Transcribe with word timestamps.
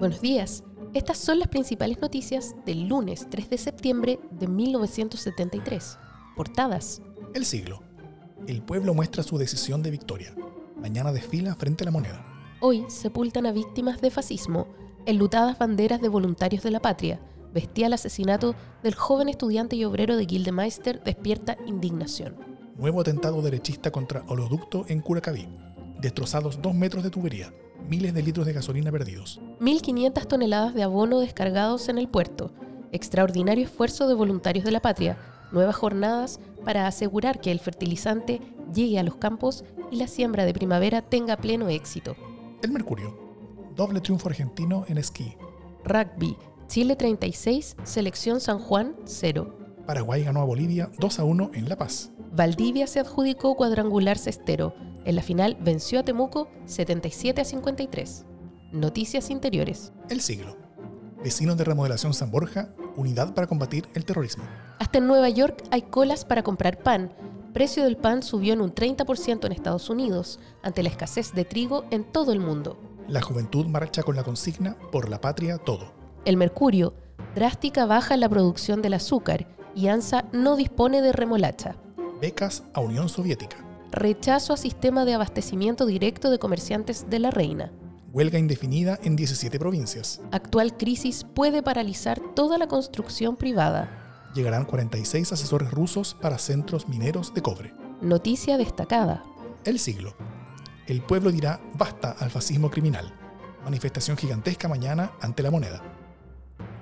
Buenos 0.00 0.22
días. 0.22 0.64
Estas 0.94 1.18
son 1.18 1.38
las 1.38 1.48
principales 1.48 2.00
noticias 2.00 2.56
del 2.64 2.88
lunes 2.88 3.26
3 3.28 3.50
de 3.50 3.58
septiembre 3.58 4.18
de 4.30 4.48
1973. 4.48 5.98
Portadas. 6.34 7.02
El 7.34 7.44
siglo. 7.44 7.82
El 8.46 8.62
pueblo 8.62 8.94
muestra 8.94 9.22
su 9.22 9.36
decisión 9.36 9.82
de 9.82 9.90
victoria. 9.90 10.34
Mañana 10.80 11.12
desfila 11.12 11.54
frente 11.54 11.84
a 11.84 11.86
la 11.86 11.90
moneda. 11.90 12.24
Hoy 12.62 12.86
sepultan 12.88 13.44
a 13.44 13.52
víctimas 13.52 14.00
de 14.00 14.10
fascismo, 14.10 14.68
enlutadas 15.04 15.58
banderas 15.58 16.00
de 16.00 16.08
voluntarios 16.08 16.62
de 16.62 16.70
la 16.70 16.80
patria. 16.80 17.20
Bestial 17.52 17.92
asesinato 17.92 18.54
del 18.82 18.94
joven 18.94 19.28
estudiante 19.28 19.76
y 19.76 19.84
obrero 19.84 20.16
de 20.16 20.24
Gildemeister 20.24 21.04
despierta 21.04 21.58
indignación. 21.66 22.36
Nuevo 22.78 23.02
atentado 23.02 23.42
derechista 23.42 23.90
contra 23.90 24.24
Oloducto 24.28 24.86
en 24.88 25.02
Curacaví. 25.02 25.46
Destrozados 26.00 26.62
dos 26.62 26.74
metros 26.74 27.04
de 27.04 27.10
tubería. 27.10 27.52
Miles 27.88 28.14
de 28.14 28.22
litros 28.22 28.46
de 28.46 28.52
gasolina 28.52 28.92
perdidos. 28.92 29.40
1.500 29.60 30.26
toneladas 30.26 30.74
de 30.74 30.82
abono 30.82 31.20
descargados 31.20 31.88
en 31.88 31.98
el 31.98 32.08
puerto. 32.08 32.52
Extraordinario 32.92 33.64
esfuerzo 33.64 34.08
de 34.08 34.14
voluntarios 34.14 34.64
de 34.64 34.70
la 34.70 34.80
patria. 34.80 35.18
Nuevas 35.52 35.76
jornadas 35.76 36.40
para 36.64 36.86
asegurar 36.86 37.40
que 37.40 37.50
el 37.50 37.58
fertilizante 37.58 38.40
llegue 38.72 38.98
a 38.98 39.02
los 39.02 39.16
campos 39.16 39.64
y 39.90 39.96
la 39.96 40.06
siembra 40.06 40.44
de 40.44 40.54
primavera 40.54 41.02
tenga 41.02 41.36
pleno 41.36 41.68
éxito. 41.68 42.16
El 42.62 42.72
Mercurio. 42.72 43.18
Doble 43.74 44.00
triunfo 44.00 44.28
argentino 44.28 44.84
en 44.88 44.98
esquí. 44.98 45.36
Rugby. 45.84 46.36
Chile 46.68 46.94
36, 46.94 47.76
Selección 47.82 48.40
San 48.40 48.60
Juan 48.60 48.94
0. 49.04 49.56
Paraguay 49.86 50.22
ganó 50.22 50.42
a 50.42 50.44
Bolivia 50.44 50.90
2 51.00 51.18
a 51.18 51.24
1 51.24 51.50
en 51.54 51.68
La 51.68 51.76
Paz. 51.76 52.12
Valdivia 52.32 52.86
se 52.86 53.00
adjudicó 53.00 53.56
cuadrangular 53.56 54.18
cestero. 54.18 54.72
En 55.04 55.16
la 55.16 55.22
final 55.22 55.56
venció 55.60 56.00
a 56.00 56.02
Temuco 56.02 56.48
77 56.66 57.40
a 57.40 57.44
53. 57.44 58.26
Noticias 58.72 59.30
interiores. 59.30 59.92
El 60.08 60.20
siglo. 60.20 60.56
Vecinos 61.22 61.56
de 61.56 61.64
remodelación 61.64 62.14
San 62.14 62.30
Borja, 62.30 62.70
unidad 62.96 63.34
para 63.34 63.46
combatir 63.46 63.88
el 63.94 64.04
terrorismo. 64.04 64.44
Hasta 64.78 64.98
en 64.98 65.06
Nueva 65.06 65.28
York 65.28 65.64
hay 65.70 65.82
colas 65.82 66.24
para 66.24 66.42
comprar 66.42 66.82
pan. 66.82 67.12
Precio 67.52 67.84
del 67.84 67.96
pan 67.96 68.22
subió 68.22 68.52
en 68.52 68.60
un 68.60 68.74
30% 68.74 69.44
en 69.44 69.52
Estados 69.52 69.90
Unidos, 69.90 70.38
ante 70.62 70.82
la 70.82 70.88
escasez 70.88 71.32
de 71.34 71.44
trigo 71.44 71.84
en 71.90 72.04
todo 72.04 72.32
el 72.32 72.40
mundo. 72.40 72.78
La 73.08 73.22
juventud 73.22 73.66
marcha 73.66 74.02
con 74.02 74.16
la 74.16 74.22
consigna 74.22 74.76
por 74.92 75.08
la 75.08 75.20
patria 75.20 75.58
todo. 75.58 75.92
El 76.24 76.36
mercurio, 76.36 76.94
drástica 77.34 77.86
baja 77.86 78.14
en 78.14 78.20
la 78.20 78.28
producción 78.28 78.82
del 78.82 78.94
azúcar 78.94 79.48
y 79.74 79.88
ANSA 79.88 80.26
no 80.32 80.56
dispone 80.56 81.02
de 81.02 81.12
remolacha. 81.12 81.76
Becas 82.20 82.62
a 82.72 82.80
Unión 82.80 83.08
Soviética. 83.08 83.69
Rechazo 83.92 84.52
a 84.52 84.56
sistema 84.56 85.04
de 85.04 85.14
abastecimiento 85.14 85.84
directo 85.84 86.30
de 86.30 86.38
comerciantes 86.38 87.10
de 87.10 87.18
la 87.18 87.32
reina. 87.32 87.72
Huelga 88.12 88.38
indefinida 88.38 89.00
en 89.02 89.16
17 89.16 89.58
provincias. 89.58 90.20
Actual 90.30 90.76
crisis 90.76 91.24
puede 91.24 91.60
paralizar 91.60 92.20
toda 92.36 92.56
la 92.56 92.68
construcción 92.68 93.36
privada. 93.36 94.30
Llegarán 94.32 94.64
46 94.64 95.32
asesores 95.32 95.72
rusos 95.72 96.16
para 96.20 96.38
centros 96.38 96.88
mineros 96.88 97.34
de 97.34 97.42
cobre. 97.42 97.74
Noticia 98.00 98.56
destacada. 98.56 99.24
El 99.64 99.80
siglo. 99.80 100.14
El 100.86 101.02
pueblo 101.02 101.32
dirá 101.32 101.60
basta 101.74 102.12
al 102.12 102.30
fascismo 102.30 102.70
criminal. 102.70 103.12
Manifestación 103.64 104.16
gigantesca 104.16 104.68
mañana 104.68 105.12
ante 105.20 105.42
la 105.42 105.50
moneda. 105.50 105.82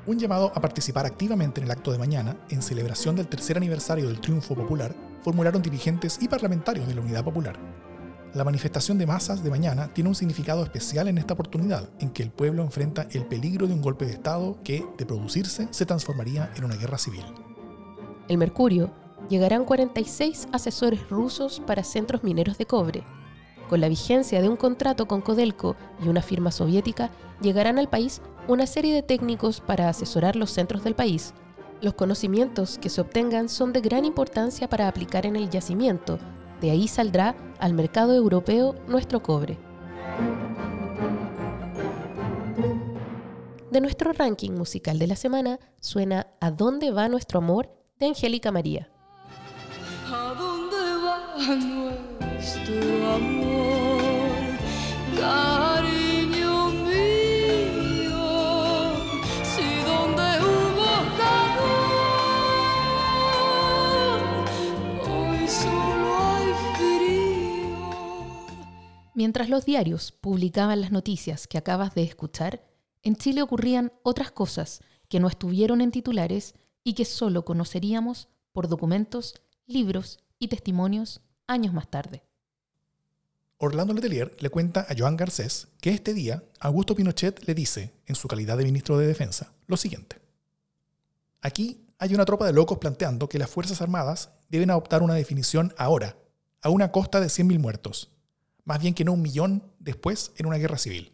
Un 0.06 0.18
llamado 0.18 0.52
a 0.54 0.60
participar 0.60 1.06
activamente 1.06 1.60
en 1.60 1.66
el 1.66 1.70
acto 1.70 1.90
de 1.90 1.98
mañana, 1.98 2.36
en 2.50 2.60
celebración 2.60 3.16
del 3.16 3.28
tercer 3.28 3.56
aniversario 3.56 4.08
del 4.08 4.20
triunfo 4.20 4.54
popular, 4.54 4.94
formularon 5.22 5.62
dirigentes 5.62 6.18
y 6.20 6.28
parlamentarios 6.28 6.86
de 6.86 6.94
la 6.94 7.00
Unidad 7.00 7.24
Popular. 7.24 7.58
La 8.34 8.44
manifestación 8.44 8.98
de 8.98 9.06
masas 9.06 9.42
de 9.42 9.50
mañana 9.50 9.88
tiene 9.94 10.10
un 10.10 10.14
significado 10.14 10.62
especial 10.62 11.08
en 11.08 11.16
esta 11.16 11.34
oportunidad, 11.34 11.88
en 11.98 12.10
que 12.10 12.22
el 12.22 12.30
pueblo 12.30 12.62
enfrenta 12.62 13.08
el 13.12 13.24
peligro 13.24 13.66
de 13.66 13.72
un 13.72 13.80
golpe 13.80 14.04
de 14.04 14.12
Estado 14.12 14.58
que, 14.62 14.86
de 14.98 15.06
producirse, 15.06 15.68
se 15.70 15.86
transformaría 15.86 16.52
en 16.54 16.64
una 16.64 16.76
guerra 16.76 16.98
civil. 16.98 17.24
El 18.28 18.36
Mercurio 18.36 18.90
llegarán 19.30 19.64
46 19.64 20.48
asesores 20.52 21.08
rusos 21.08 21.60
para 21.66 21.82
centros 21.82 22.22
mineros 22.22 22.58
de 22.58 22.66
cobre. 22.66 23.04
Con 23.68 23.80
la 23.80 23.88
vigencia 23.88 24.42
de 24.42 24.48
un 24.48 24.56
contrato 24.56 25.08
con 25.08 25.22
Codelco 25.22 25.76
y 26.04 26.08
una 26.08 26.22
firma 26.22 26.50
soviética, 26.50 27.10
llegarán 27.40 27.78
al 27.78 27.88
país 27.88 28.20
una 28.46 28.66
serie 28.66 28.94
de 28.94 29.02
técnicos 29.02 29.60
para 29.60 29.88
asesorar 29.88 30.36
los 30.36 30.50
centros 30.50 30.84
del 30.84 30.94
país. 30.94 31.34
Los 31.80 31.94
conocimientos 31.94 32.76
que 32.78 32.88
se 32.88 33.00
obtengan 33.00 33.48
son 33.48 33.72
de 33.72 33.80
gran 33.80 34.04
importancia 34.04 34.68
para 34.68 34.88
aplicar 34.88 35.26
en 35.26 35.36
el 35.36 35.48
yacimiento. 35.48 36.18
De 36.60 36.72
ahí 36.72 36.88
saldrá 36.88 37.36
al 37.60 37.72
mercado 37.72 38.14
europeo 38.14 38.74
nuestro 38.88 39.22
cobre. 39.22 39.56
De 43.70 43.80
nuestro 43.80 44.12
ranking 44.12 44.52
musical 44.52 44.98
de 44.98 45.06
la 45.06 45.14
semana 45.14 45.60
suena 45.78 46.26
¿A 46.40 46.50
dónde 46.50 46.90
va 46.90 47.08
nuestro 47.08 47.38
amor? 47.38 47.70
de 48.00 48.06
Angélica 48.06 48.50
María. 48.50 48.90
¿A 50.06 50.34
dónde 50.34 50.76
va 50.76 51.54
nuestro 51.54 53.14
amor? 53.14 53.47
Mientras 69.18 69.48
los 69.48 69.64
diarios 69.64 70.12
publicaban 70.12 70.80
las 70.80 70.92
noticias 70.92 71.48
que 71.48 71.58
acabas 71.58 71.92
de 71.92 72.04
escuchar, 72.04 72.62
en 73.02 73.16
Chile 73.16 73.42
ocurrían 73.42 73.92
otras 74.04 74.30
cosas 74.30 74.80
que 75.08 75.18
no 75.18 75.26
estuvieron 75.26 75.80
en 75.80 75.90
titulares 75.90 76.54
y 76.84 76.92
que 76.92 77.04
solo 77.04 77.44
conoceríamos 77.44 78.28
por 78.52 78.68
documentos, 78.68 79.42
libros 79.66 80.20
y 80.38 80.46
testimonios 80.46 81.20
años 81.48 81.74
más 81.74 81.90
tarde. 81.90 82.22
Orlando 83.56 83.92
Letelier 83.92 84.36
le 84.38 84.50
cuenta 84.50 84.86
a 84.88 84.94
Joan 84.96 85.16
Garcés 85.16 85.66
que 85.80 85.90
este 85.90 86.14
día 86.14 86.44
Augusto 86.60 86.94
Pinochet 86.94 87.42
le 87.44 87.56
dice, 87.56 87.94
en 88.06 88.14
su 88.14 88.28
calidad 88.28 88.56
de 88.56 88.66
ministro 88.66 88.98
de 88.98 89.08
Defensa, 89.08 89.52
lo 89.66 89.76
siguiente. 89.76 90.20
Aquí 91.42 91.88
hay 91.98 92.14
una 92.14 92.24
tropa 92.24 92.46
de 92.46 92.52
locos 92.52 92.78
planteando 92.78 93.28
que 93.28 93.40
las 93.40 93.50
Fuerzas 93.50 93.82
Armadas 93.82 94.30
deben 94.48 94.70
adoptar 94.70 95.02
una 95.02 95.14
definición 95.14 95.74
ahora, 95.76 96.16
a 96.62 96.70
una 96.70 96.92
costa 96.92 97.18
de 97.18 97.26
100.000 97.26 97.58
muertos, 97.58 98.12
más 98.68 98.80
bien 98.80 98.92
que 98.92 99.02
no 99.02 99.14
un 99.14 99.22
millón 99.22 99.62
después 99.78 100.32
en 100.36 100.44
una 100.44 100.58
guerra 100.58 100.76
civil. 100.76 101.10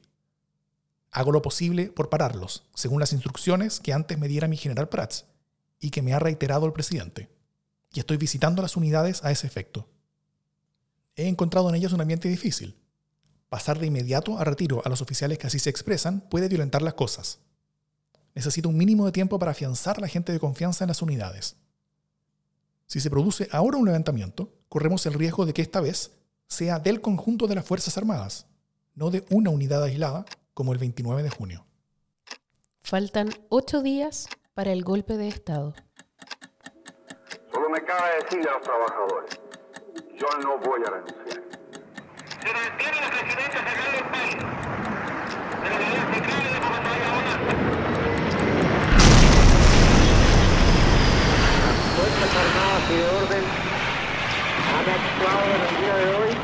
Hago 1.13 1.31
lo 1.31 1.41
posible 1.41 1.87
por 1.87 2.11
pararlos, 2.11 2.65
según 2.75 2.99
las 2.99 3.13
instrucciones 3.13 3.79
que 3.79 3.93
antes 3.93 4.19
me 4.19 4.27
diera 4.27 4.49
mi 4.49 4.57
general 4.57 4.89
Prats 4.89 5.27
y 5.79 5.91
que 5.91 6.03
me 6.03 6.15
ha 6.15 6.19
reiterado 6.19 6.67
el 6.67 6.73
presidente. 6.73 7.31
Y 7.93 8.01
estoy 8.01 8.17
visitando 8.17 8.61
las 8.61 8.77
unidades 8.77 9.23
a 9.23 9.31
ese 9.31 9.47
efecto. 9.47 9.89
He 11.15 11.29
encontrado 11.29 11.69
en 11.69 11.77
ellas 11.77 11.93
un 11.93 12.01
ambiente 12.01 12.29
difícil. 12.29 12.75
Pasar 13.49 13.79
de 13.79 13.87
inmediato 13.87 14.37
a 14.37 14.43
retiro 14.43 14.83
a 14.85 14.89
los 14.89 15.01
oficiales 15.01 15.39
que 15.39 15.47
así 15.47 15.61
se 15.61 15.71
expresan 15.71 16.23
puede 16.23 16.49
violentar 16.49 16.83
las 16.83 16.95
cosas. 16.95 17.39
Necesito 18.35 18.69
un 18.69 18.77
mínimo 18.77 19.07
de 19.07 19.13
tiempo 19.13 19.39
para 19.39 19.53
afianzar 19.53 20.01
la 20.01 20.09
gente 20.09 20.33
de 20.33 20.41
confianza 20.41 20.83
en 20.83 20.89
las 20.89 21.03
unidades. 21.03 21.55
Si 22.89 22.99
se 22.99 23.11
produce 23.11 23.49
ahora 23.53 23.79
un 23.79 23.87
levantamiento, 23.87 24.53
corremos 24.69 25.07
el 25.07 25.15
riesgo 25.15 25.47
de 25.47 25.55
que 25.55 25.63
esta 25.63 25.81
vez 25.81 26.11
sea 26.49 26.79
del 26.79 27.01
conjunto 27.01 27.47
de 27.47 27.55
las 27.55 27.65
Fuerzas 27.65 27.97
Armadas, 27.99 28.47
no 28.95 29.11
de 29.11 29.25
una 29.31 29.51
unidad 29.51 29.83
aislada 29.83 30.25
como 30.53 30.73
el 30.73 30.79
29 30.79 31.23
de 31.23 31.31
junio. 31.31 31.67
Faltan 32.81 33.31
ocho 33.49 33.83
días 33.83 34.29
para 34.55 34.73
el 34.73 34.85
golpe 34.85 35.17
de 35.17 35.29
Estado. 35.29 35.75
Solo 37.53 37.71
me 37.71 37.83
cabe 37.85 38.11
decirle 38.23 38.49
a 38.49 38.53
los 38.53 38.63
trabajadores, 38.63 39.41
yo 40.19 40.27
no 40.43 40.59
voy 40.59 40.81
a 40.87 40.91
renunciar. 40.91 41.43
Se 42.41 42.53
mantiene 42.53 43.01
la 43.01 43.11
presidencia 43.11 43.61
central 43.65 43.93
del 43.93 44.07
país. 44.11 44.37
De 45.63 45.71
la 45.71 45.77
unidad 45.77 46.07
central 46.13 46.43
y 46.43 46.49
de 46.51 46.65
Fuerzas 51.97 52.33
Armadas 52.37 52.91
y 52.91 52.97
de 52.97 53.07
Orden 53.09 53.44
han 54.91 55.01
actuado 55.01 55.45
en 55.45 55.61
el 55.61 55.83
día 55.83 55.97
de 55.97 56.15
hoy 56.15 56.37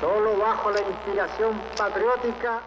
solo 0.00 0.38
bajo 0.38 0.70
la 0.70 0.80
aspiración 0.80 1.60
patriótica 1.76 2.62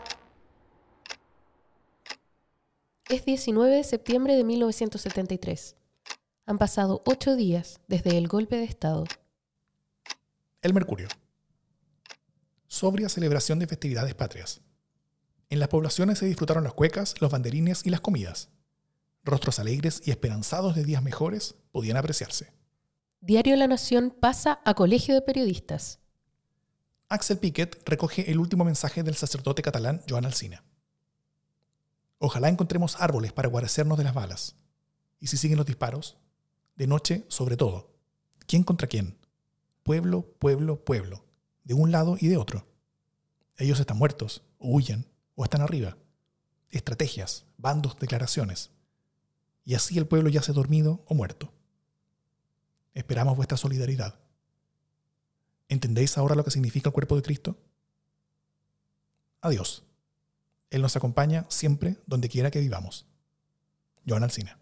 Es 3.09 3.25
19 3.25 3.75
de 3.75 3.83
septiembre 3.83 4.35
de 4.35 4.43
1973. 4.43 5.75
Han 6.45 6.57
pasado 6.57 7.03
ocho 7.05 7.35
días 7.35 7.79
desde 7.87 8.17
el 8.17 8.27
golpe 8.27 8.55
de 8.55 8.63
Estado. 8.63 9.03
El 10.61 10.73
Mercurio. 10.73 11.09
Sobria 12.67 13.09
celebración 13.09 13.59
de 13.59 13.67
festividades 13.67 14.15
patrias. 14.15 14.61
En 15.49 15.59
las 15.59 15.67
poblaciones 15.67 16.17
se 16.17 16.25
disfrutaron 16.25 16.63
las 16.63 16.73
cuecas, 16.73 17.13
los 17.21 17.29
banderines 17.29 17.85
y 17.85 17.91
las 17.91 18.01
comidas. 18.01 18.49
Rostros 19.23 19.59
alegres 19.59 20.01
y 20.05 20.09
esperanzados 20.09 20.73
de 20.73 20.83
días 20.83 21.03
mejores 21.03 21.55
podían 21.71 21.97
apreciarse. 21.97 22.51
Diario 23.25 23.55
La 23.55 23.67
Nación 23.67 24.13
pasa 24.19 24.59
a 24.65 24.73
Colegio 24.73 25.15
de 25.15 25.21
Periodistas. 25.21 25.99
Axel 27.07 27.37
Piquet 27.37 27.81
recoge 27.85 28.29
el 28.29 28.37
último 28.37 28.65
mensaje 28.65 29.01
del 29.01 29.15
sacerdote 29.15 29.61
catalán 29.61 30.03
Joan 30.09 30.25
Alsina. 30.25 30.65
Ojalá 32.17 32.49
encontremos 32.49 32.97
árboles 32.99 33.31
para 33.31 33.47
guarecernos 33.47 33.97
de 33.97 34.03
las 34.03 34.13
balas. 34.13 34.57
Y 35.21 35.27
si 35.27 35.37
siguen 35.37 35.55
los 35.55 35.65
disparos, 35.65 36.17
de 36.75 36.85
noche 36.85 37.23
sobre 37.29 37.55
todo. 37.55 37.95
¿Quién 38.45 38.65
contra 38.65 38.89
quién? 38.89 39.17
Pueblo, 39.83 40.23
pueblo, 40.37 40.83
pueblo. 40.83 41.23
De 41.63 41.75
un 41.75 41.93
lado 41.93 42.17
y 42.19 42.27
de 42.27 42.35
otro. 42.35 42.67
Ellos 43.55 43.79
están 43.79 43.97
muertos, 43.99 44.43
o 44.57 44.67
huyen, 44.67 45.07
o 45.35 45.45
están 45.45 45.61
arriba. 45.61 45.95
Estrategias, 46.71 47.45
bandos, 47.55 47.97
declaraciones. 47.97 48.71
Y 49.63 49.75
así 49.75 49.97
el 49.97 50.07
pueblo 50.07 50.29
yace 50.29 50.51
dormido 50.51 51.05
o 51.07 51.13
muerto. 51.13 51.53
Esperamos 52.93 53.35
vuestra 53.35 53.57
solidaridad. 53.57 54.19
¿Entendéis 55.67 56.17
ahora 56.17 56.35
lo 56.35 56.43
que 56.43 56.51
significa 56.51 56.89
el 56.89 56.93
cuerpo 56.93 57.15
de 57.15 57.23
Cristo? 57.23 57.57
Adiós. 59.41 59.83
Él 60.69 60.81
nos 60.81 60.95
acompaña 60.95 61.45
siempre 61.49 61.97
donde 62.05 62.29
quiera 62.29 62.51
que 62.51 62.59
vivamos. 62.59 63.05
Joan 64.07 64.23
Alsina. 64.23 64.57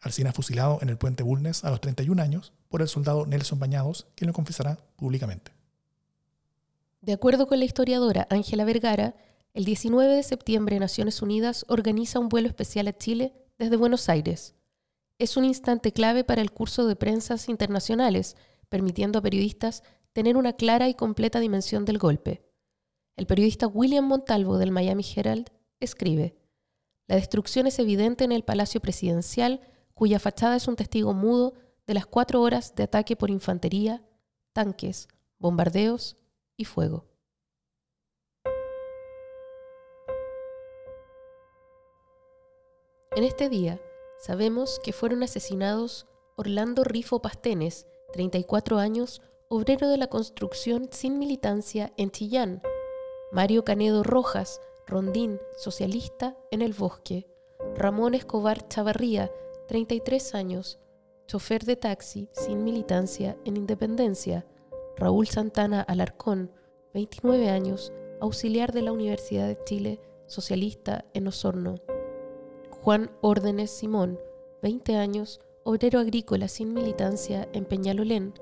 Alsina 0.00 0.32
fusilado 0.32 0.78
en 0.80 0.88
el 0.88 0.96
puente 0.96 1.22
Bulnes 1.22 1.64
a 1.64 1.70
los 1.70 1.80
31 1.80 2.22
años 2.22 2.52
por 2.68 2.80
el 2.80 2.88
soldado 2.88 3.26
Nelson 3.26 3.58
Bañados, 3.58 4.06
quien 4.14 4.28
lo 4.28 4.32
confesará 4.32 4.78
públicamente. 4.96 5.52
De 7.02 7.12
acuerdo 7.12 7.46
con 7.46 7.58
la 7.58 7.64
historiadora 7.64 8.26
Ángela 8.30 8.64
Vergara, 8.64 9.14
el 9.52 9.64
19 9.64 10.14
de 10.14 10.22
septiembre 10.22 10.78
Naciones 10.78 11.22
Unidas 11.22 11.64
organiza 11.68 12.18
un 12.18 12.28
vuelo 12.28 12.48
especial 12.48 12.88
a 12.88 12.96
Chile 12.96 13.34
desde 13.58 13.76
Buenos 13.76 14.08
Aires. 14.08 14.54
Es 15.20 15.36
un 15.36 15.44
instante 15.44 15.92
clave 15.92 16.24
para 16.24 16.40
el 16.40 16.50
curso 16.50 16.86
de 16.86 16.96
prensas 16.96 17.50
internacionales, 17.50 18.38
permitiendo 18.70 19.18
a 19.18 19.22
periodistas 19.22 19.82
tener 20.14 20.38
una 20.38 20.54
clara 20.54 20.88
y 20.88 20.94
completa 20.94 21.40
dimensión 21.40 21.84
del 21.84 21.98
golpe. 21.98 22.42
El 23.16 23.26
periodista 23.26 23.66
William 23.66 24.06
Montalvo 24.06 24.56
del 24.56 24.70
Miami 24.70 25.04
Herald 25.14 25.50
escribe, 25.78 26.38
La 27.06 27.16
destrucción 27.16 27.66
es 27.66 27.78
evidente 27.78 28.24
en 28.24 28.32
el 28.32 28.44
Palacio 28.44 28.80
Presidencial, 28.80 29.60
cuya 29.92 30.18
fachada 30.18 30.56
es 30.56 30.66
un 30.68 30.76
testigo 30.76 31.12
mudo 31.12 31.52
de 31.86 31.92
las 31.92 32.06
cuatro 32.06 32.40
horas 32.40 32.74
de 32.74 32.84
ataque 32.84 33.14
por 33.14 33.28
infantería, 33.28 34.02
tanques, 34.54 35.06
bombardeos 35.38 36.16
y 36.56 36.64
fuego. 36.64 37.04
En 43.14 43.24
este 43.24 43.50
día 43.50 43.78
sabemos 44.20 44.80
que 44.84 44.92
fueron 44.92 45.22
asesinados 45.22 46.06
Orlando 46.36 46.84
Rifo 46.84 47.20
Pastenes, 47.20 47.86
34 48.12 48.78
años, 48.78 49.22
obrero 49.48 49.88
de 49.88 49.96
la 49.96 50.06
construcción 50.06 50.88
sin 50.92 51.18
militancia 51.18 51.92
en 51.96 52.10
Chillán, 52.10 52.62
Mario 53.32 53.64
Canedo 53.64 54.02
Rojas, 54.02 54.60
rondín, 54.86 55.40
socialista 55.56 56.36
en 56.50 56.62
el 56.62 56.74
bosque, 56.74 57.26
Ramón 57.76 58.14
Escobar 58.14 58.68
Chavarría, 58.68 59.32
33 59.68 60.34
años, 60.34 60.78
chofer 61.26 61.64
de 61.64 61.76
taxi 61.76 62.28
sin 62.32 62.64
militancia 62.64 63.36
en 63.44 63.56
Independencia, 63.56 64.46
Raúl 64.96 65.28
Santana 65.28 65.80
Alarcón, 65.80 66.52
29 66.92 67.48
años, 67.48 67.92
auxiliar 68.20 68.72
de 68.72 68.82
la 68.82 68.92
Universidad 68.92 69.46
de 69.46 69.58
Chile, 69.64 70.00
socialista 70.26 71.04
en 71.14 71.28
Osorno. 71.28 71.76
Juan 72.82 73.10
Órdenes 73.20 73.70
Simón, 73.70 74.18
20 74.62 74.96
años, 74.96 75.42
obrero 75.64 75.98
agrícola 75.98 76.48
sin 76.48 76.72
militancia 76.72 77.46
en 77.52 77.66
Peñalolén. 77.66 78.32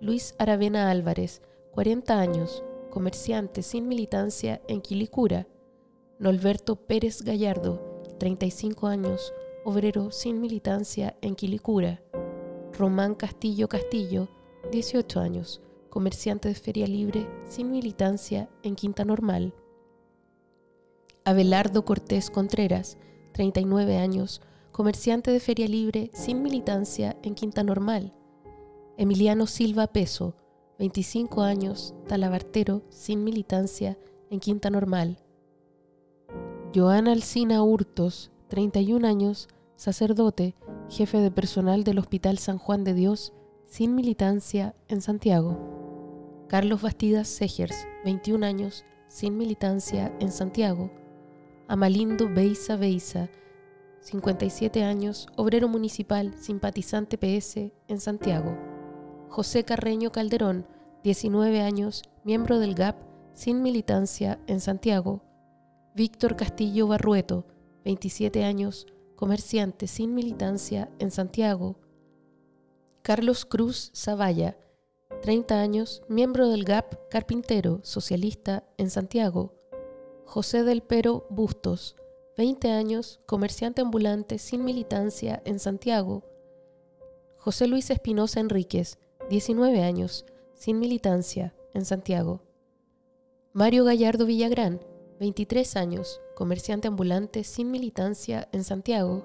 Luis 0.00 0.34
Aravena 0.38 0.90
Álvarez, 0.90 1.40
40 1.70 2.18
años, 2.18 2.64
comerciante 2.90 3.62
sin 3.62 3.86
militancia 3.86 4.60
en 4.66 4.80
Quilicura. 4.80 5.46
Norberto 6.18 6.74
Pérez 6.74 7.22
Gallardo, 7.22 8.02
35 8.18 8.88
años, 8.88 9.32
obrero 9.64 10.10
sin 10.10 10.40
militancia 10.40 11.16
en 11.22 11.36
Quilicura. 11.36 12.02
Román 12.76 13.14
Castillo 13.14 13.68
Castillo, 13.68 14.28
18 14.72 15.20
años, 15.20 15.62
comerciante 15.90 16.48
de 16.48 16.56
feria 16.56 16.88
libre 16.88 17.28
sin 17.44 17.70
militancia 17.70 18.48
en 18.64 18.74
Quinta 18.74 19.04
Normal. 19.04 19.54
Abelardo 21.24 21.84
Cortés 21.84 22.30
Contreras, 22.30 22.98
39 23.32 23.96
años, 23.96 24.40
comerciante 24.72 25.30
de 25.30 25.40
feria 25.40 25.68
libre 25.68 26.10
sin 26.14 26.42
militancia 26.42 27.16
en 27.22 27.34
Quinta 27.34 27.62
Normal. 27.62 28.12
Emiliano 28.96 29.46
Silva 29.46 29.86
Peso, 29.86 30.34
25 30.78 31.42
años, 31.42 31.94
talabartero 32.06 32.82
sin 32.90 33.24
militancia 33.24 33.98
en 34.30 34.40
Quinta 34.40 34.70
Normal. 34.70 35.18
Joana 36.74 37.12
Alcina 37.12 37.62
Hurtos, 37.62 38.30
31 38.48 39.06
años, 39.06 39.48
sacerdote, 39.76 40.54
jefe 40.88 41.18
de 41.18 41.30
personal 41.30 41.84
del 41.84 41.98
Hospital 41.98 42.38
San 42.38 42.58
Juan 42.58 42.84
de 42.84 42.94
Dios, 42.94 43.32
sin 43.66 43.94
militancia 43.94 44.74
en 44.88 45.00
Santiago. 45.00 46.46
Carlos 46.48 46.82
Bastidas 46.82 47.28
Segers, 47.28 47.86
21 48.04 48.44
años, 48.44 48.84
sin 49.08 49.36
militancia 49.36 50.14
en 50.20 50.32
Santiago. 50.32 50.90
Amalindo 51.70 52.28
Beiza 52.28 52.74
Beiza, 52.74 53.28
57 54.00 54.82
años, 54.82 55.28
obrero 55.36 55.68
municipal, 55.68 56.34
simpatizante 56.36 57.16
PS 57.16 57.70
en 57.86 58.00
Santiago. 58.00 58.58
José 59.28 59.62
Carreño 59.64 60.10
Calderón, 60.10 60.66
19 61.04 61.60
años, 61.60 62.02
miembro 62.24 62.58
del 62.58 62.74
GAP, 62.74 62.96
sin 63.34 63.62
militancia 63.62 64.40
en 64.48 64.60
Santiago. 64.60 65.22
Víctor 65.94 66.34
Castillo 66.34 66.88
Barrueto, 66.88 67.46
27 67.84 68.42
años, 68.42 68.88
comerciante 69.14 69.86
sin 69.86 70.12
militancia 70.12 70.90
en 70.98 71.12
Santiago. 71.12 71.78
Carlos 73.02 73.44
Cruz 73.44 73.92
Zavalla, 73.94 74.58
30 75.22 75.60
años, 75.60 76.02
miembro 76.08 76.48
del 76.48 76.64
GAP, 76.64 76.94
carpintero, 77.08 77.78
socialista 77.84 78.64
en 78.76 78.90
Santiago. 78.90 79.59
José 80.32 80.62
del 80.62 80.80
Pero 80.80 81.26
Bustos, 81.28 81.96
20 82.36 82.70
años, 82.70 83.18
comerciante 83.26 83.82
ambulante 83.82 84.38
sin 84.38 84.64
militancia 84.64 85.42
en 85.44 85.58
Santiago. 85.58 86.22
José 87.36 87.66
Luis 87.66 87.90
Espinosa 87.90 88.38
Enríquez, 88.38 89.00
19 89.28 89.82
años, 89.82 90.24
sin 90.54 90.78
militancia 90.78 91.52
en 91.74 91.84
Santiago. 91.84 92.44
Mario 93.52 93.84
Gallardo 93.84 94.24
Villagrán, 94.24 94.80
23 95.18 95.74
años, 95.74 96.20
comerciante 96.36 96.86
ambulante 96.86 97.42
sin 97.42 97.72
militancia 97.72 98.48
en 98.52 98.62
Santiago. 98.62 99.24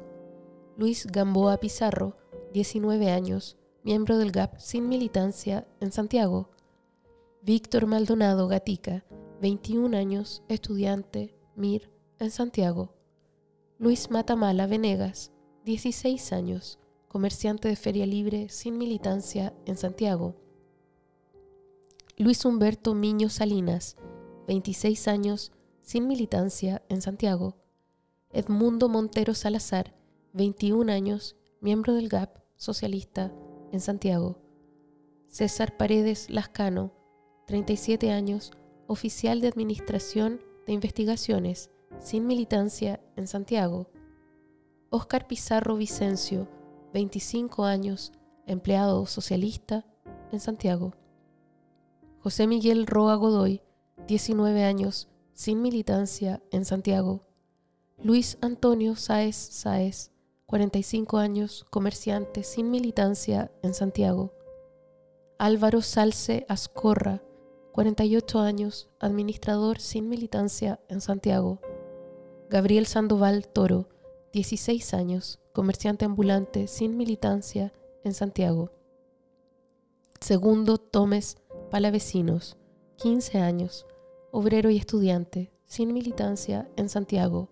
Luis 0.76 1.06
Gamboa 1.06 1.60
Pizarro, 1.60 2.18
19 2.52 3.12
años, 3.12 3.58
miembro 3.84 4.18
del 4.18 4.32
GAP 4.32 4.58
sin 4.58 4.90
militancia 4.90 5.68
en 5.82 5.92
Santiago. 5.92 6.50
Víctor 7.44 7.86
Maldonado 7.86 8.48
Gatica, 8.48 9.06
21 9.46 9.96
años, 9.96 10.42
estudiante, 10.50 11.38
MIR, 11.56 11.92
en 12.18 12.32
Santiago. 12.32 12.96
Luis 13.78 14.10
Matamala 14.10 14.66
Venegas, 14.66 15.32
16 15.66 16.34
años, 16.34 16.80
comerciante 17.08 17.68
de 17.68 17.76
feria 17.76 18.08
libre 18.08 18.50
sin 18.50 18.80
militancia 18.80 19.54
en 19.68 19.78
Santiago. 19.78 20.34
Luis 22.18 22.44
Humberto 22.44 22.96
Miño 22.96 23.30
Salinas, 23.30 23.98
26 24.48 25.08
años, 25.08 25.52
sin 25.84 26.08
militancia 26.08 26.82
en 26.90 27.04
Santiago. 27.04 27.56
Edmundo 28.32 28.90
Montero 28.90 29.36
Salazar, 29.36 29.96
21 30.34 30.92
años, 30.92 31.36
miembro 31.62 31.94
del 31.94 32.10
GAP, 32.10 32.40
socialista, 32.56 33.32
en 33.72 33.80
Santiago. 33.80 34.42
César 35.28 35.78
Paredes 35.78 36.32
Lascano, 36.32 36.96
37 37.46 38.10
años, 38.10 38.52
oficial 38.88 39.42
de 39.42 39.48
Administración 39.48 40.42
de 40.66 40.74
Investigaciones, 40.74 41.70
sin 42.00 42.28
militancia 42.28 43.02
en 43.16 43.28
Santiago. 43.28 43.90
Óscar 44.90 45.28
Pizarro 45.28 45.76
Vicencio, 45.76 46.48
25 46.94 47.66
años, 47.66 48.12
empleado 48.46 49.06
socialista 49.06 49.86
en 50.32 50.40
Santiago. 50.40 50.94
José 52.20 52.48
Miguel 52.48 52.88
Roa 52.88 53.16
Godoy, 53.16 53.62
19 54.08 54.64
años, 54.64 55.10
sin 55.34 55.62
militancia 55.62 56.42
en 56.52 56.66
Santiago. 56.66 57.22
Luis 58.02 58.38
Antonio 58.42 58.96
Sáez 58.96 59.36
Sáez, 59.36 60.12
45 60.46 61.18
años, 61.18 61.66
comerciante 61.70 62.44
sin 62.44 62.70
militancia 62.70 63.52
en 63.64 63.74
Santiago. 63.74 64.34
Álvaro 65.38 65.82
Salce 65.82 66.46
Ascorra, 66.48 67.22
48 67.76 68.40
años, 68.40 68.88
administrador 69.02 69.82
sin 69.82 70.08
militancia 70.08 70.80
en 70.88 71.02
Santiago. 71.02 71.60
Gabriel 72.50 72.86
Sandoval 72.86 73.50
Toro, 73.50 73.90
16 74.32 74.94
años, 74.94 75.42
comerciante 75.52 76.06
ambulante 76.06 76.68
sin 76.68 76.96
militancia 76.96 77.74
en 78.06 78.14
Santiago. 78.14 78.72
Segundo 80.22 80.78
Tomes 80.78 81.36
Palavecinos, 81.70 82.56
15 82.96 83.40
años, 83.40 83.86
obrero 84.32 84.70
y 84.70 84.78
estudiante, 84.78 85.52
sin 85.66 85.92
militancia 85.92 86.72
en 86.78 86.88
Santiago. 86.88 87.50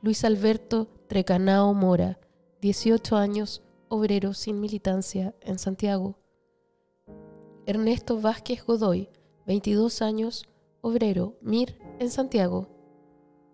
Luis 0.00 0.24
Alberto 0.24 0.88
Trecanao 1.06 1.74
Mora, 1.74 2.18
18 2.62 3.14
años, 3.14 3.62
obrero 3.90 4.32
sin 4.32 4.58
militancia 4.58 5.34
en 5.42 5.58
Santiago. 5.58 6.16
Ernesto 7.66 8.18
Vázquez 8.18 8.64
Godoy, 8.64 9.10
22 9.46 10.00
años, 10.00 10.46
obrero, 10.80 11.36
MIR 11.42 11.76
en 11.98 12.10
Santiago. 12.10 12.68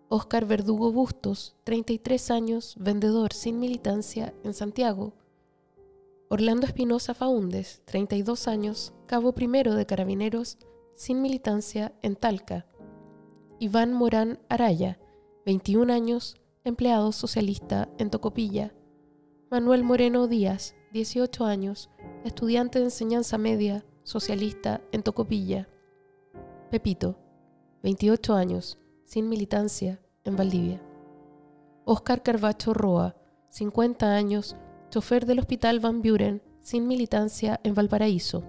Óscar 0.08 0.46
Verdugo 0.46 0.92
Bustos, 0.92 1.56
33 1.64 2.30
años, 2.30 2.76
vendedor 2.78 3.32
sin 3.32 3.58
militancia 3.58 4.32
en 4.44 4.54
Santiago. 4.54 5.14
Orlando 6.28 6.64
Espinosa 6.64 7.12
Faúndes, 7.12 7.82
32 7.86 8.46
años, 8.46 8.92
cabo 9.06 9.32
primero 9.32 9.74
de 9.74 9.84
carabineros, 9.84 10.58
sin 10.94 11.22
militancia 11.22 11.92
en 12.02 12.14
Talca. 12.14 12.66
Iván 13.58 13.92
Morán 13.92 14.38
Araya, 14.48 15.00
21 15.44 15.92
años, 15.92 16.36
empleado 16.62 17.10
socialista 17.10 17.88
en 17.98 18.10
Tocopilla. 18.10 18.72
Manuel 19.50 19.82
Moreno 19.82 20.28
Díaz, 20.28 20.76
18 20.92 21.46
años, 21.46 21.90
estudiante 22.24 22.78
de 22.78 22.84
enseñanza 22.84 23.38
media, 23.38 23.84
socialista 24.04 24.80
en 24.92 25.02
Tocopilla. 25.02 25.68
Pepito, 26.70 27.18
28 27.82 28.34
años, 28.34 28.78
sin 29.04 29.28
militancia 29.28 30.00
en 30.22 30.36
Valdivia. 30.36 30.80
Óscar 31.84 32.22
Carvacho 32.22 32.74
Roa, 32.74 33.16
50 33.48 34.14
años, 34.14 34.54
chofer 34.88 35.26
del 35.26 35.40
Hospital 35.40 35.80
Van 35.80 36.00
Buren, 36.00 36.42
sin 36.60 36.86
militancia 36.86 37.58
en 37.64 37.74
Valparaíso. 37.74 38.44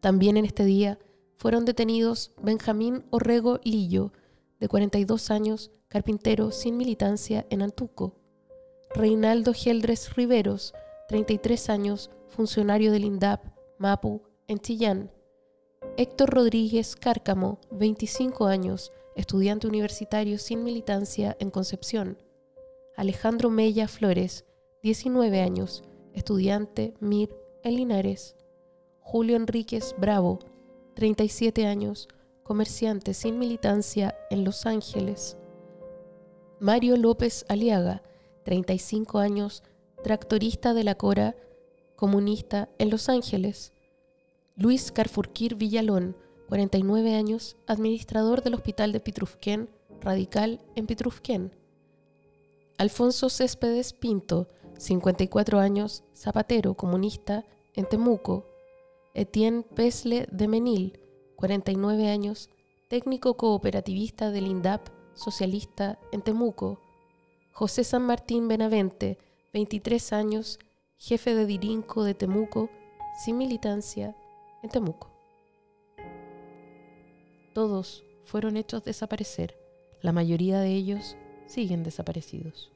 También 0.00 0.36
en 0.36 0.44
este 0.44 0.64
día 0.64 0.98
fueron 1.36 1.64
detenidos 1.64 2.32
Benjamín 2.42 3.04
Orrego 3.10 3.60
Lillo, 3.62 4.12
de 4.58 4.66
42 4.66 5.30
años, 5.30 5.70
carpintero 5.86 6.50
sin 6.50 6.76
militancia 6.76 7.46
en 7.48 7.62
Antuco. 7.62 8.16
Reinaldo 8.92 9.52
Geldres 9.54 10.16
Riveros, 10.16 10.74
33 11.08 11.70
años, 11.70 12.10
funcionario 12.28 12.90
del 12.90 13.04
INDAP, 13.04 13.44
Mapu, 13.78 14.22
en 14.48 14.58
Chillán. 14.58 15.12
Héctor 15.98 16.28
Rodríguez 16.28 16.94
Cárcamo, 16.94 17.58
25 17.70 18.44
años, 18.44 18.92
estudiante 19.14 19.66
universitario 19.66 20.36
sin 20.36 20.62
militancia 20.62 21.34
en 21.40 21.48
Concepción. 21.48 22.18
Alejandro 22.96 23.48
Mella 23.48 23.88
Flores, 23.88 24.44
19 24.82 25.40
años, 25.40 25.82
estudiante 26.12 26.92
MIR 27.00 27.34
en 27.64 27.76
Linares. 27.76 28.36
Julio 29.00 29.36
Enríquez 29.36 29.94
Bravo, 29.96 30.40
37 30.96 31.64
años, 31.66 32.08
comerciante 32.42 33.14
sin 33.14 33.38
militancia 33.38 34.14
en 34.28 34.44
Los 34.44 34.66
Ángeles. 34.66 35.38
Mario 36.60 36.98
López 36.98 37.46
Aliaga, 37.48 38.02
35 38.44 39.18
años, 39.18 39.62
tractorista 40.04 40.74
de 40.74 40.84
la 40.84 40.96
Cora, 40.96 41.36
comunista 41.94 42.68
en 42.76 42.90
Los 42.90 43.08
Ángeles. 43.08 43.72
Luis 44.58 44.90
Carfurquir 44.90 45.56
Villalón, 45.56 46.16
49 46.48 47.14
años, 47.14 47.58
administrador 47.66 48.42
del 48.42 48.54
Hospital 48.54 48.90
de 48.90 49.00
Pitrufquén, 49.00 49.68
radical 50.00 50.62
en 50.76 50.86
Pitrufquén. 50.86 51.54
Alfonso 52.78 53.28
Céspedes 53.28 53.92
Pinto, 53.92 54.48
54 54.78 55.58
años, 55.58 56.04
zapatero 56.14 56.72
comunista 56.72 57.44
en 57.74 57.86
Temuco. 57.86 58.46
Etienne 59.12 59.62
Pesle 59.62 60.26
de 60.32 60.48
Menil, 60.48 61.00
49 61.36 62.08
años, 62.08 62.48
técnico 62.88 63.36
cooperativista 63.36 64.30
del 64.30 64.46
INDAP, 64.46 64.88
socialista 65.12 65.98
en 66.12 66.22
Temuco. 66.22 66.80
José 67.52 67.84
San 67.84 68.06
Martín 68.06 68.48
Benavente, 68.48 69.18
23 69.52 70.14
años, 70.14 70.58
jefe 70.96 71.34
de 71.34 71.44
Dirinco 71.44 72.04
de 72.04 72.14
Temuco, 72.14 72.70
sin 73.22 73.36
militancia 73.36 74.16
Temuco. 74.68 75.10
Todos 77.54 78.04
fueron 78.24 78.56
hechos 78.56 78.84
desaparecer. 78.84 79.56
La 80.02 80.12
mayoría 80.12 80.60
de 80.60 80.74
ellos 80.74 81.16
siguen 81.46 81.82
desaparecidos. 81.82 82.70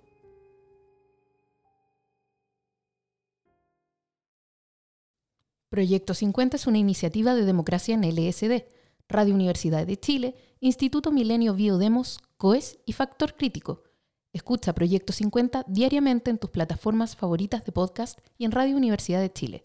Proyecto 5.69 6.15
50 6.15 6.57
es 6.57 6.67
una 6.67 6.79
iniciativa 6.79 7.35
de 7.35 7.45
democracia 7.45 7.95
en 7.95 8.03
LSD, 8.03 8.65
Radio 9.09 9.35
Universidad 9.35 9.87
de 9.87 9.99
Chile, 9.99 10.35
Instituto 10.59 11.13
Milenio 11.13 11.55
Biodemos, 11.55 12.19
COES 12.39 12.79
y 12.87 12.93
Factor 12.93 13.37
Crítico. 13.37 13.85
Escucha 14.33 14.73
Proyecto 14.73 15.13
50 15.13 15.65
diariamente 15.69 16.31
en 16.31 16.39
tus 16.39 16.51
plataformas 16.51 17.15
favoritas 17.17 17.65
de 17.65 17.73
podcast 17.73 18.19
y 18.37 18.47
en 18.47 18.53
Radio 18.53 18.77
Universidad 18.77 19.21
de 19.21 19.33
Chile. 19.33 19.65